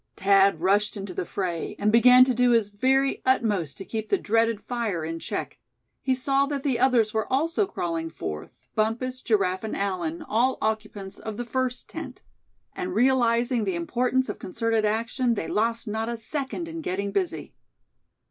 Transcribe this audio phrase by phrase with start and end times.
[0.17, 4.17] Thad rushed into the fray, and began to do his very utmost to keep the
[4.17, 5.59] dreaded fire in check.
[6.01, 11.19] He saw that the others were also crawling forth, Bumpus, Giraffe and Allan, all occupants
[11.19, 12.23] of the first tent.
[12.75, 17.53] And realizing the importance of concerted action, they lost not a second in getting busy.